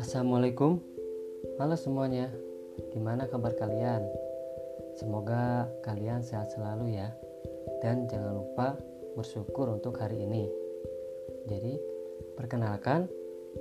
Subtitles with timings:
[0.00, 0.80] Assalamualaikum.
[1.60, 2.32] Halo semuanya.
[2.96, 4.08] Gimana kabar kalian?
[4.96, 7.12] Semoga kalian sehat selalu ya.
[7.84, 8.80] Dan jangan lupa
[9.12, 10.48] bersyukur untuk hari ini.
[11.44, 11.76] Jadi
[12.32, 13.12] perkenalkan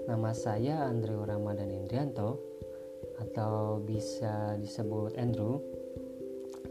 [0.07, 2.39] Nama saya Andrew Ramadan Indrianto
[3.19, 5.82] Atau bisa disebut Andrew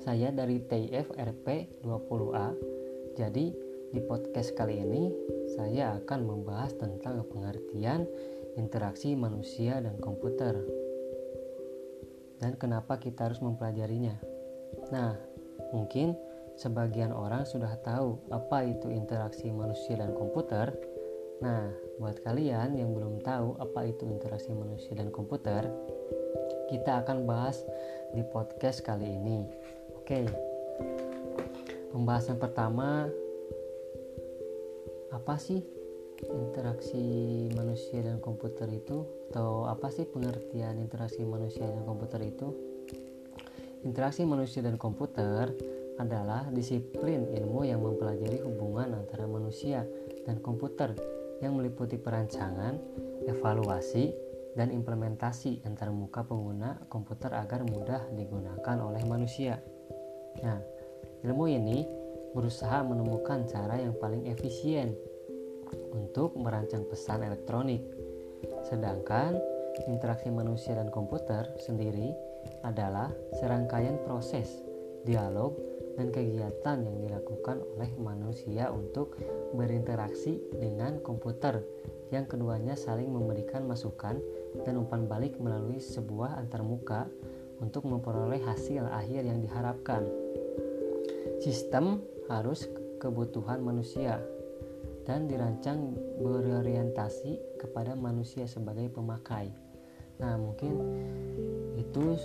[0.03, 2.59] Saya dari TIF RP 20A
[3.15, 3.55] Jadi
[3.95, 5.15] di podcast kali ini
[5.55, 8.11] saya akan membahas tentang pengertian
[8.59, 10.59] interaksi manusia dan komputer.
[12.43, 14.19] Dan kenapa kita harus mempelajarinya?
[14.91, 15.15] Nah,
[15.71, 16.19] mungkin
[16.59, 20.75] sebagian orang sudah tahu apa itu interaksi manusia dan komputer.
[21.47, 21.71] Nah,
[22.03, 25.63] buat kalian yang belum tahu apa itu interaksi manusia dan komputer,
[26.73, 27.63] kita akan bahas
[28.17, 29.45] di podcast kali ini.
[30.03, 30.27] Oke.
[31.95, 33.07] Pembahasan pertama
[35.15, 35.63] apa sih
[36.27, 42.51] interaksi manusia dan komputer itu atau apa sih pengertian interaksi manusia dan komputer itu
[43.87, 45.55] interaksi manusia dan komputer
[46.03, 49.87] adalah disiplin ilmu yang mempelajari hubungan antara manusia
[50.27, 50.99] dan komputer
[51.39, 52.75] yang meliputi perancangan,
[53.31, 54.11] evaluasi,
[54.59, 59.63] dan implementasi antar muka pengguna komputer agar mudah digunakan oleh manusia.
[60.41, 60.59] Nah,
[61.21, 61.85] ilmu ini
[62.33, 64.97] berusaha menemukan cara yang paling efisien
[65.93, 67.85] untuk merancang pesan elektronik.
[68.65, 69.37] Sedangkan
[69.89, 72.13] interaksi manusia dan komputer sendiri
[72.65, 74.65] adalah serangkaian proses,
[75.05, 75.57] dialog,
[75.97, 79.17] dan kegiatan yang dilakukan oleh manusia untuk
[79.53, 81.61] berinteraksi dengan komputer
[82.13, 84.21] yang keduanya saling memberikan masukan
[84.65, 87.09] dan umpan balik melalui sebuah antarmuka
[87.63, 90.03] untuk memperoleh hasil akhir yang diharapkan.
[91.39, 92.67] Sistem harus
[92.99, 94.19] kebutuhan manusia
[95.07, 99.55] dan dirancang berorientasi kepada manusia sebagai pemakai.
[100.19, 100.75] Nah, mungkin
[101.79, 102.19] itu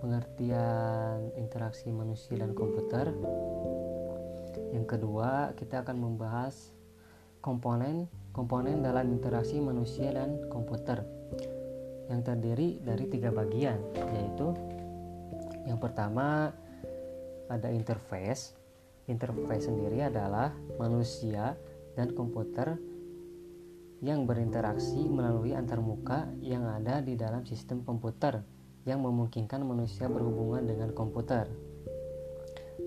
[0.00, 3.12] pengertian interaksi manusia dan komputer.
[4.72, 6.72] Yang kedua, kita akan membahas
[7.40, 11.19] komponen komponen dalam interaksi manusia dan komputer
[12.10, 14.50] yang terdiri dari tiga bagian, yaitu
[15.64, 16.50] yang pertama
[17.46, 18.58] ada interface.
[19.06, 21.54] Interface sendiri adalah manusia
[21.94, 22.78] dan komputer
[24.00, 28.42] yang berinteraksi melalui antarmuka yang ada di dalam sistem komputer
[28.88, 31.46] yang memungkinkan manusia berhubungan dengan komputer.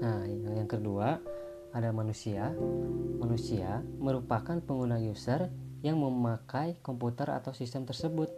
[0.01, 1.21] Nah, yang kedua
[1.75, 2.49] ada manusia.
[3.19, 5.53] Manusia merupakan pengguna user
[5.85, 8.31] yang memakai komputer atau sistem tersebut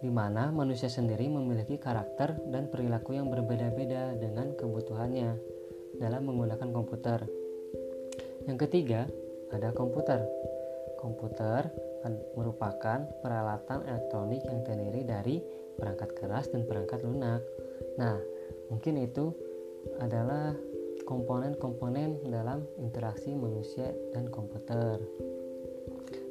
[0.00, 5.36] di mana manusia sendiri memiliki karakter dan perilaku yang berbeda-beda dengan kebutuhannya
[6.00, 7.20] dalam menggunakan komputer.
[8.48, 9.04] Yang ketiga,
[9.52, 10.24] ada komputer.
[10.96, 11.68] Komputer
[12.32, 15.36] merupakan peralatan elektronik yang terdiri dari
[15.76, 17.44] perangkat keras dan perangkat lunak.
[18.00, 18.16] Nah,
[18.72, 19.32] mungkin itu
[20.00, 20.56] adalah
[21.04, 25.00] komponen-komponen dalam interaksi manusia dan komputer.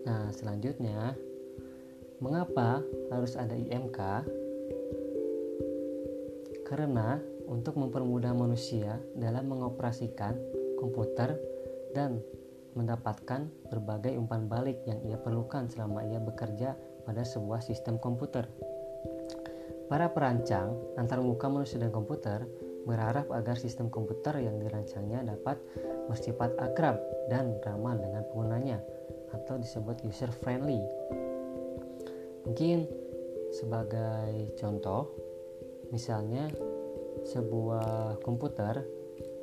[0.06, 1.14] Nah, selanjutnya,
[2.20, 4.00] mengapa harus ada IMK?
[6.68, 7.18] Karena
[7.50, 10.38] untuk mempermudah manusia dalam mengoperasikan
[10.78, 11.40] komputer
[11.96, 12.22] dan
[12.78, 16.78] mendapatkan berbagai umpan balik yang ia perlukan selama ia bekerja
[17.08, 18.46] pada sebuah sistem komputer.
[19.90, 22.46] Para perancang antarmuka manusia dan komputer
[22.86, 25.58] berharap agar sistem komputer yang dirancangnya dapat
[26.06, 27.02] bersifat akrab
[27.34, 28.78] dan ramah dengan penggunanya
[29.34, 30.82] atau disebut user friendly.
[32.50, 32.90] Mungkin
[33.54, 35.14] sebagai contoh,
[35.94, 36.50] misalnya
[37.30, 38.82] sebuah komputer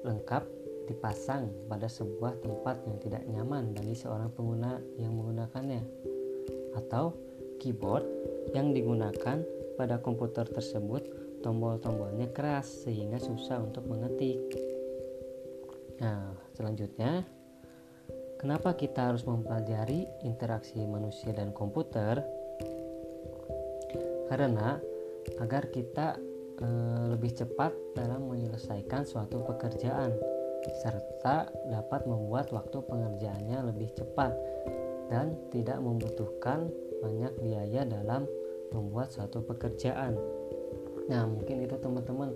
[0.02, 0.42] lengkap
[0.90, 5.86] dipasang pada sebuah tempat yang tidak nyaman bagi seorang pengguna yang menggunakannya,
[6.74, 7.14] atau
[7.62, 8.02] keyboard
[8.58, 9.38] yang digunakan
[9.78, 11.06] pada komputer tersebut
[11.46, 14.42] tombol-tombolnya keras sehingga susah untuk mengetik.
[16.02, 17.22] Nah, selanjutnya,
[18.42, 22.45] kenapa kita harus mempelajari interaksi manusia dan komputer?
[24.26, 24.78] Karena
[25.42, 26.18] agar kita
[26.58, 26.68] e,
[27.10, 30.14] lebih cepat dalam menyelesaikan suatu pekerjaan
[30.82, 34.34] serta dapat membuat waktu pengerjaannya lebih cepat
[35.06, 36.66] dan tidak membutuhkan
[36.98, 38.26] banyak biaya dalam
[38.74, 40.18] membuat suatu pekerjaan.
[41.06, 42.34] Nah, mungkin itu teman-teman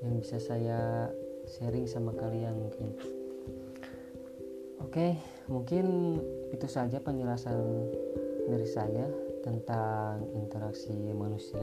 [0.00, 1.12] yang bisa saya
[1.44, 2.96] sharing sama kalian mungkin.
[4.80, 6.16] Oke, mungkin
[6.56, 7.60] itu saja penjelasan
[8.48, 11.62] dari saya tentang interaksi manusia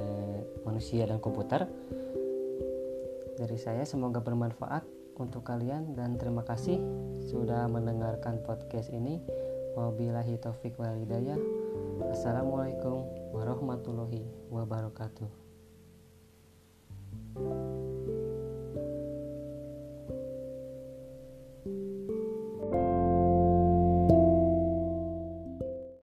[0.63, 1.67] manusia dan komputer.
[3.35, 4.87] Dari saya semoga bermanfaat
[5.19, 6.79] untuk kalian dan terima kasih
[7.27, 9.19] sudah mendengarkan podcast ini.
[9.75, 11.35] Wabillahi taufik walhidayah.
[12.07, 13.03] Assalamualaikum
[13.35, 15.42] warahmatullahi wabarakatuh.